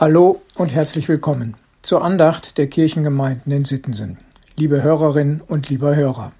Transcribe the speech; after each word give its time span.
Hallo 0.00 0.40
und 0.54 0.72
herzlich 0.72 1.10
willkommen 1.10 1.56
zur 1.82 2.02
Andacht 2.02 2.56
der 2.56 2.68
Kirchengemeinden 2.68 3.52
in 3.52 3.66
Sittensen. 3.66 4.16
Liebe 4.56 4.82
Hörerinnen 4.82 5.42
und 5.42 5.68
lieber 5.68 5.94
Hörer. 5.94 6.32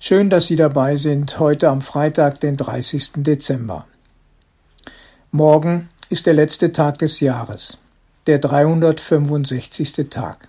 Schön, 0.00 0.30
dass 0.30 0.48
Sie 0.48 0.56
dabei 0.56 0.96
sind 0.96 1.38
heute 1.38 1.68
am 1.68 1.80
Freitag, 1.80 2.40
den 2.40 2.56
30. 2.56 3.12
Dezember. 3.18 3.86
Morgen 5.30 5.90
ist 6.08 6.26
der 6.26 6.34
letzte 6.34 6.72
Tag 6.72 6.98
des 6.98 7.20
Jahres, 7.20 7.78
der 8.26 8.40
365. 8.40 10.08
Tag. 10.10 10.48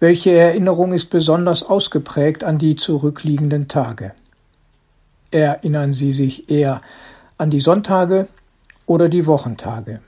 Welche 0.00 0.32
Erinnerung 0.32 0.92
ist 0.92 1.08
besonders 1.08 1.62
ausgeprägt 1.62 2.44
an 2.44 2.58
die 2.58 2.76
zurückliegenden 2.76 3.68
Tage? 3.68 4.12
Erinnern 5.30 5.94
Sie 5.94 6.12
sich 6.12 6.50
eher 6.50 6.82
an 7.38 7.48
die 7.48 7.60
Sonntage 7.60 8.28
oder 8.84 9.08
die 9.08 9.24
Wochentage? 9.24 10.02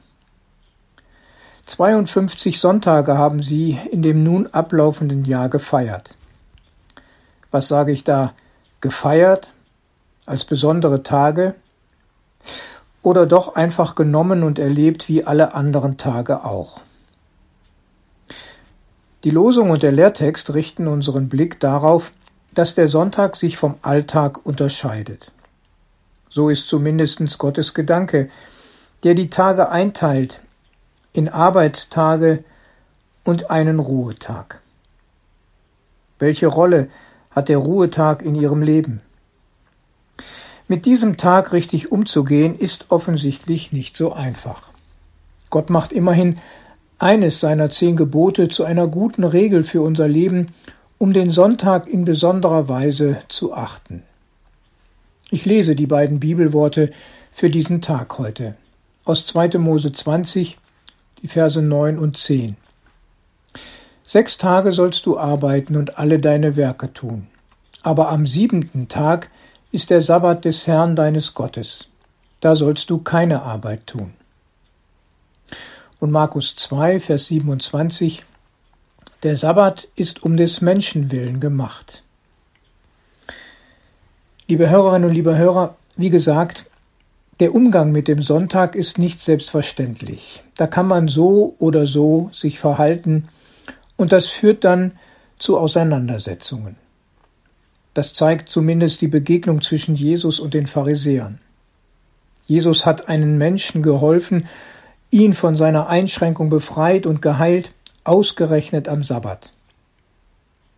52 1.67 2.61
Sonntage 2.61 3.17
haben 3.17 3.43
sie 3.43 3.79
in 3.91 4.03
dem 4.03 4.23
nun 4.23 4.47
ablaufenden 4.49 5.25
Jahr 5.25 5.49
gefeiert. 5.49 6.15
Was 7.51 7.69
sage 7.69 7.93
ich 7.93 8.05
da? 8.05 8.35
Gefeiert? 8.81 9.55
Als 10.27 10.45
besondere 10.45 11.03
Tage? 11.03 11.55
Oder 13.03 13.27
doch 13.27 13.55
einfach 13.55 13.95
genommen 13.95 14.43
und 14.43 14.59
erlebt 14.59 15.09
wie 15.09 15.25
alle 15.25 15.55
anderen 15.55 15.97
Tage 15.97 16.45
auch? 16.45 16.83
Die 19.25 19.31
Losung 19.31 19.71
und 19.71 19.83
der 19.83 19.93
Lehrtext 19.93 20.53
richten 20.53 20.87
unseren 20.87 21.31
Blick 21.31 21.61
darauf, 21.61 22.13
dass 22.53 22.75
der 22.75 22.89
Sonntag 22.89 23.37
sich 23.37 23.57
vom 23.57 23.77
Alltag 23.81 24.45
unterscheidet. 24.45 25.33
So 26.29 26.51
ist 26.51 26.69
zumindest 26.69 27.39
Gottes 27.39 27.73
Gedanke, 27.73 28.29
der 29.03 29.15
die 29.15 29.31
Tage 29.31 29.71
einteilt 29.71 30.41
in 31.15 31.31
Arbeitstage 31.31 32.45
und 33.25 33.51
einen 33.51 33.79
Ruhetag. 33.79 34.61
Welche 36.19 36.49
Rolle 36.49 36.89
hat 37.31 37.49
der 37.49 37.59
Ruhetag 37.59 38.21
in 38.23 38.35
Ihrem 38.35 38.61
Leben? 38.61 39.01
Mit 40.69 40.87
diesem 40.87 41.17
Tag 41.17 41.53
richtig 41.53 41.93
umzugehen, 41.93 42.59
ist 42.59 42.87
offensichtlich 42.91 43.73
nicht 43.73 43.97
so 43.97 44.13
einfach. 44.13 44.71
Gott 45.51 45.71
macht 45.71 45.93
immerhin 45.93 46.39
eines 46.99 47.41
seiner 47.41 47.71
zehn 47.71 47.97
Gebote 47.97 48.49
zu 48.49 48.65
einer 48.65 48.89
guten 48.89 49.25
Regel 49.25 49.63
für 49.65 49.83
unser 49.83 50.09
Leben, 50.09 50.49
um 50.99 51.13
den 51.13 51.31
Sonntag 51.31 51.87
in 51.87 52.05
besonderer 52.05 52.69
Weise 52.69 53.19
zu 53.29 53.55
achten. 53.55 54.03
Ich 55.31 55.45
lese 55.45 55.75
die 55.77 55.87
beiden 55.87 56.19
Bibelworte 56.19 56.91
für 57.33 57.51
diesen 57.51 57.81
Tag 57.81 58.19
heute 58.19 58.57
aus 59.05 59.27
2. 59.27 59.59
Mose 59.59 59.93
20, 59.93 60.59
die 61.25 61.29
Verse 61.29 61.61
9 61.61 61.99
und 61.99 62.19
10. 62.19 62.55
Sechs 64.05 64.37
Tage 64.37 64.73
sollst 64.73 65.07
du 65.07 65.19
arbeiten 65.19 65.75
und 65.75 65.99
alle 65.99 66.19
deine 66.19 66.57
Werke 66.57 66.93
tun. 66.93 67.29
Aber 67.83 68.11
am 68.11 68.27
siebenten 68.27 68.89
Tag 68.89 69.31
ist 69.73 69.89
der 69.89 70.03
Sabbat 70.03 70.45
des 70.45 70.67
Herrn 70.67 70.95
deines 70.95 71.33
Gottes. 71.33 71.89
Da 72.43 72.55
sollst 72.55 72.91
du 72.91 72.99
keine 72.99 73.43
Arbeit 73.43 73.87
tun. 73.87 74.13
Und 75.99 76.11
Markus 76.11 76.57
2, 76.57 77.01
Vers 77.01 77.27
27. 77.27 78.27
Der 79.23 79.37
Sabbat 79.37 79.89
ist 79.97 80.23
um 80.23 80.37
des 80.37 80.61
Menschen 80.61 81.11
willen 81.11 81.41
gemacht. 81.41 82.03
Liebe 84.47 84.69
Hörerinnen 84.69 85.09
und 85.09 85.15
liebe 85.15 85.39
Hörer, 85.39 85.75
wie 85.97 86.11
gesagt, 86.11 86.67
der 87.41 87.55
Umgang 87.55 87.91
mit 87.93 88.09
dem 88.09 88.23
Sonntag 88.23 88.75
ist 88.75 88.99
nicht 88.99 89.21
selbstverständlich. 89.21 90.45
Da 90.57 90.67
kann 90.67 90.87
man 90.87 91.09
so 91.09 91.57
oder 91.59 91.87
so 91.87 92.31
sich 92.33 92.59
verhalten 92.59 93.29
und 93.97 94.13
das 94.13 94.29
führt 94.29 94.65
dann 94.65 94.93
zu 95.39 95.59
Auseinandersetzungen. 95.59 96.77
Das 97.93 98.13
zeigt 98.13 98.49
zumindest 98.49 99.01
die 99.01 99.09
Begegnung 99.09 99.63
zwischen 99.63 99.95
Jesus 99.95 100.41
und 100.41 100.55
den 100.55 100.67
Pharisäern. 100.67 101.41
Jesus 102.47 102.85
hat 102.85 103.09
einen 103.09 103.39
Menschen 103.39 103.83
geholfen, 103.83 104.47
ihn 105.11 105.33
von 105.33 105.57
seiner 105.57 105.89
Einschränkung 105.89 106.51
befreit 106.51 107.07
und 107.07 107.23
geheilt, 107.23 107.73
ausgerechnet 108.03 108.89
am 108.89 109.03
Sabbat. 109.03 109.53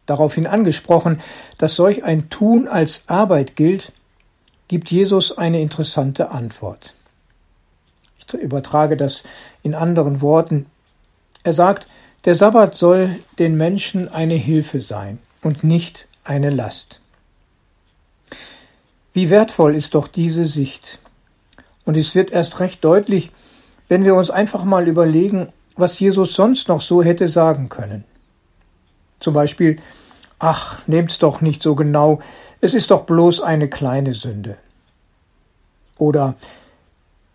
Daraufhin 0.04 0.46
angesprochen, 0.46 1.20
dass 1.58 1.74
solch 1.74 2.04
ein 2.04 2.30
Tun 2.30 2.68
als 2.68 3.02
Arbeit 3.08 3.56
gilt, 3.56 3.92
gibt 4.68 4.90
Jesus 4.90 5.36
eine 5.36 5.60
interessante 5.60 6.30
Antwort. 6.30 6.94
Ich 8.18 8.34
übertrage 8.34 8.96
das 8.96 9.22
in 9.62 9.74
anderen 9.74 10.20
Worten. 10.20 10.66
Er 11.44 11.52
sagt, 11.52 11.86
der 12.24 12.34
Sabbat 12.34 12.74
soll 12.74 13.20
den 13.38 13.56
Menschen 13.56 14.08
eine 14.08 14.34
Hilfe 14.34 14.80
sein 14.80 15.18
und 15.42 15.62
nicht 15.62 16.08
eine 16.24 16.50
Last. 16.50 17.00
Wie 19.12 19.30
wertvoll 19.30 19.74
ist 19.74 19.94
doch 19.94 20.08
diese 20.08 20.44
Sicht. 20.44 20.98
Und 21.84 21.96
es 21.96 22.14
wird 22.14 22.32
erst 22.32 22.58
recht 22.58 22.84
deutlich, 22.84 23.30
wenn 23.88 24.04
wir 24.04 24.16
uns 24.16 24.30
einfach 24.30 24.64
mal 24.64 24.88
überlegen, 24.88 25.52
was 25.76 25.98
Jesus 26.00 26.34
sonst 26.34 26.68
noch 26.68 26.80
so 26.80 27.02
hätte 27.02 27.28
sagen 27.28 27.68
können. 27.68 28.04
Zum 29.20 29.32
Beispiel, 29.32 29.76
ach, 30.38 30.86
nehmt's 30.86 31.18
doch 31.18 31.40
nicht 31.40 31.62
so 31.62 31.74
genau, 31.74 32.20
es 32.60 32.74
ist 32.74 32.90
doch 32.90 33.02
bloß 33.02 33.40
eine 33.40 33.68
kleine 33.68 34.14
Sünde. 34.14 34.58
Oder 35.98 36.34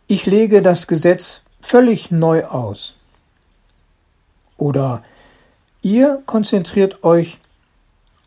ich 0.07 0.25
lege 0.25 0.61
das 0.61 0.87
Gesetz 0.87 1.41
völlig 1.61 2.11
neu 2.11 2.45
aus. 2.45 2.95
Oder 4.57 5.03
ihr 5.81 6.21
konzentriert 6.25 7.03
euch 7.03 7.39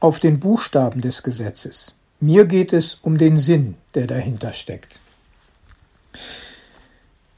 auf 0.01 0.19
den 0.19 0.41
Buchstaben 0.41 1.01
des 1.01 1.23
Gesetzes. 1.23 1.95
Mir 2.21 2.47
geht 2.47 2.73
es 2.73 2.97
um 3.03 3.19
den 3.19 3.39
Sinn, 3.39 3.77
der 3.95 4.07
dahinter 4.07 4.53
steckt. 4.53 4.99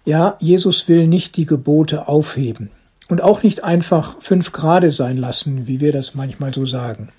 Ja, 0.05 0.37
Jesus 0.39 0.87
will 0.89 1.09
nicht 1.09 1.37
die 1.37 1.47
Gebote 1.47 2.07
aufheben 2.09 2.71
und 3.09 3.21
auch 3.21 3.43
nicht 3.43 3.65
einfach 3.65 4.17
fünf 4.21 4.53
Grade 4.53 4.91
sein 4.91 5.17
lassen, 5.17 5.67
wie 5.67 5.81
wir 5.81 5.93
das 5.93 6.15
manchmal 6.15 6.55
so 6.55 6.67
sagen. 6.67 7.11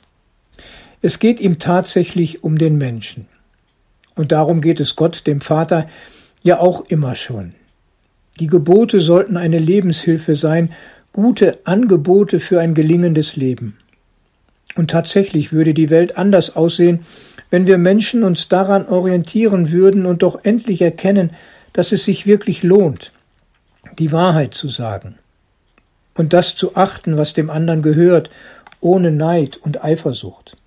Es 1.01 1.19
geht 1.19 1.39
ihm 1.39 1.59
tatsächlich 1.59 2.43
um 2.43 2.57
den 2.57 2.77
Menschen. 2.77 3.27
Und 4.15 4.31
darum 4.31 4.61
geht 4.61 4.79
es 4.79 4.95
Gott, 4.95 5.27
dem 5.27 5.41
Vater, 5.41 5.87
ja 6.41 6.59
auch 6.59 6.85
immer 6.87 7.15
schon. 7.15 7.53
Die 8.39 8.47
Gebote 8.47 8.99
sollten 8.99 9.37
eine 9.37 9.59
Lebenshilfe 9.59 10.35
sein, 10.35 10.71
gute 11.13 11.59
Angebote 11.65 12.39
für 12.39 12.59
ein 12.59 12.73
gelingendes 12.73 13.35
Leben. 13.35 13.77
Und 14.75 14.91
tatsächlich 14.91 15.51
würde 15.51 15.73
die 15.73 15.89
Welt 15.91 16.17
anders 16.17 16.55
aussehen, 16.55 17.01
wenn 17.51 17.67
wir 17.67 17.77
Menschen 17.77 18.23
uns 18.23 18.47
daran 18.47 18.87
orientieren 18.87 19.71
würden 19.71 20.05
und 20.05 20.23
doch 20.23 20.43
endlich 20.43 20.81
erkennen, 20.81 21.31
dass 21.73 21.91
es 21.91 22.05
sich 22.05 22.25
wirklich 22.25 22.63
lohnt, 22.63 23.11
die 23.99 24.11
Wahrheit 24.11 24.53
zu 24.55 24.67
sagen 24.69 25.15
und 26.15 26.33
das 26.33 26.55
zu 26.55 26.75
achten, 26.75 27.17
was 27.17 27.33
dem 27.33 27.49
anderen 27.49 27.83
gehört, 27.83 28.29
ohne 28.81 29.11
Neid 29.11 29.57
und 29.57 29.83
Eifersucht 29.83 30.57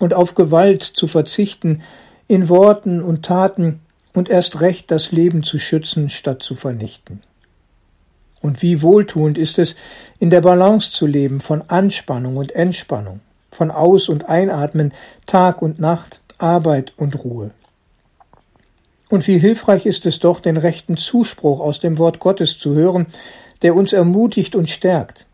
und 0.00 0.14
auf 0.14 0.34
Gewalt 0.34 0.82
zu 0.82 1.06
verzichten 1.06 1.82
in 2.26 2.48
Worten 2.48 3.00
und 3.00 3.24
Taten 3.24 3.80
und 4.12 4.28
erst 4.28 4.60
recht 4.60 4.90
das 4.90 5.12
Leben 5.12 5.44
zu 5.44 5.60
schützen, 5.60 6.08
statt 6.08 6.42
zu 6.42 6.56
vernichten. 6.56 7.22
Und 8.42 8.62
wie 8.62 8.82
wohltuend 8.82 9.38
ist 9.38 9.58
es, 9.58 9.76
in 10.18 10.30
der 10.30 10.40
Balance 10.40 10.90
zu 10.90 11.06
leben 11.06 11.40
von 11.40 11.62
Anspannung 11.68 12.36
und 12.36 12.52
Entspannung, 12.52 13.20
von 13.52 13.70
Aus- 13.70 14.08
und 14.08 14.28
Einatmen, 14.28 14.92
Tag 15.26 15.60
und 15.62 15.78
Nacht, 15.78 16.20
Arbeit 16.38 16.92
und 16.96 17.22
Ruhe. 17.22 17.50
Und 19.10 19.26
wie 19.26 19.38
hilfreich 19.38 19.86
ist 19.86 20.06
es 20.06 20.20
doch, 20.20 20.40
den 20.40 20.56
rechten 20.56 20.96
Zuspruch 20.96 21.60
aus 21.60 21.80
dem 21.80 21.98
Wort 21.98 22.20
Gottes 22.20 22.58
zu 22.58 22.74
hören, 22.74 23.06
der 23.60 23.74
uns 23.74 23.92
ermutigt 23.92 24.54
und 24.54 24.70
stärkt, 24.70 25.26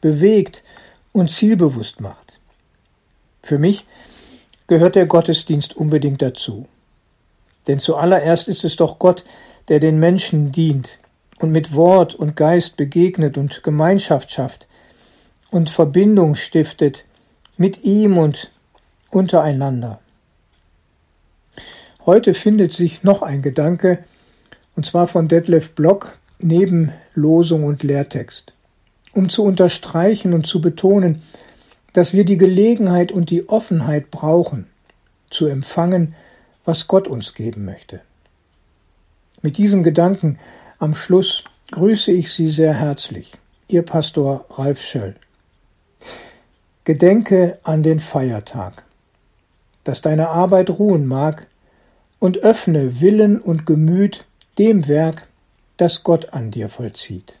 bewegt 0.00 0.62
und 1.12 1.30
zielbewusst 1.30 2.00
macht. 2.00 2.21
Für 3.42 3.58
mich 3.58 3.84
gehört 4.66 4.94
der 4.94 5.06
Gottesdienst 5.06 5.76
unbedingt 5.76 6.22
dazu. 6.22 6.66
Denn 7.66 7.78
zuallererst 7.78 8.48
ist 8.48 8.64
es 8.64 8.76
doch 8.76 8.98
Gott, 8.98 9.24
der 9.68 9.80
den 9.80 9.98
Menschen 9.98 10.52
dient 10.52 10.98
und 11.38 11.50
mit 11.50 11.74
Wort 11.74 12.14
und 12.14 12.36
Geist 12.36 12.76
begegnet 12.76 13.36
und 13.36 13.62
Gemeinschaft 13.62 14.30
schafft 14.30 14.66
und 15.50 15.70
Verbindung 15.70 16.34
stiftet 16.34 17.04
mit 17.56 17.84
ihm 17.84 18.18
und 18.18 18.50
untereinander. 19.10 20.00
Heute 22.06 22.34
findet 22.34 22.72
sich 22.72 23.04
noch 23.04 23.22
ein 23.22 23.42
Gedanke, 23.42 24.04
und 24.74 24.86
zwar 24.86 25.06
von 25.06 25.28
Detlef 25.28 25.70
Block 25.70 26.18
neben 26.40 26.92
Losung 27.14 27.62
und 27.62 27.82
Lehrtext, 27.82 28.54
um 29.12 29.28
zu 29.28 29.44
unterstreichen 29.44 30.32
und 30.32 30.46
zu 30.46 30.60
betonen, 30.60 31.22
dass 31.92 32.12
wir 32.12 32.24
die 32.24 32.36
Gelegenheit 32.36 33.12
und 33.12 33.30
die 33.30 33.48
Offenheit 33.48 34.10
brauchen, 34.10 34.66
zu 35.30 35.46
empfangen, 35.46 36.14
was 36.64 36.88
Gott 36.88 37.08
uns 37.08 37.34
geben 37.34 37.64
möchte. 37.64 38.00
Mit 39.42 39.58
diesem 39.58 39.82
Gedanken 39.82 40.38
am 40.78 40.94
Schluss 40.94 41.44
grüße 41.72 42.12
ich 42.12 42.32
Sie 42.32 42.48
sehr 42.48 42.74
herzlich, 42.74 43.32
Ihr 43.68 43.82
Pastor 43.82 44.44
Ralf 44.50 44.80
Schöll. 44.80 45.16
Gedenke 46.84 47.58
an 47.62 47.82
den 47.82 48.00
Feiertag, 48.00 48.84
dass 49.84 50.00
deine 50.00 50.28
Arbeit 50.28 50.70
ruhen 50.70 51.06
mag, 51.06 51.46
und 52.18 52.38
öffne 52.38 53.00
Willen 53.00 53.40
und 53.40 53.66
Gemüt 53.66 54.26
dem 54.56 54.86
Werk, 54.86 55.26
das 55.76 56.04
Gott 56.04 56.32
an 56.32 56.52
dir 56.52 56.68
vollzieht. 56.68 57.40